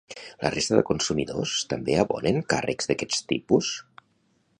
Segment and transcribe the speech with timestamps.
[0.43, 3.71] La resta de consumidors també abonen càrrecs d'aquest tipus?